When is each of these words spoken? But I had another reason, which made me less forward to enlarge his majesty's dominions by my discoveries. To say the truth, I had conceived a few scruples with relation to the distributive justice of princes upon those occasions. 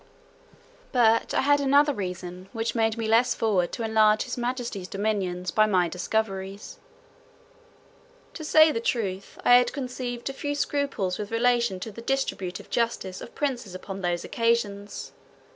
But 0.91 1.31
I 1.35 1.41
had 1.41 1.59
another 1.61 1.93
reason, 1.93 2.49
which 2.53 2.73
made 2.73 2.97
me 2.97 3.07
less 3.07 3.35
forward 3.35 3.71
to 3.73 3.83
enlarge 3.83 4.23
his 4.23 4.35
majesty's 4.35 4.87
dominions 4.87 5.51
by 5.51 5.67
my 5.67 5.87
discoveries. 5.87 6.79
To 8.33 8.43
say 8.43 8.71
the 8.71 8.79
truth, 8.79 9.37
I 9.45 9.53
had 9.53 9.71
conceived 9.71 10.27
a 10.27 10.33
few 10.33 10.55
scruples 10.55 11.19
with 11.19 11.29
relation 11.29 11.79
to 11.81 11.91
the 11.91 12.01
distributive 12.01 12.71
justice 12.71 13.21
of 13.21 13.35
princes 13.35 13.75
upon 13.75 14.01
those 14.01 14.23
occasions. 14.23 15.11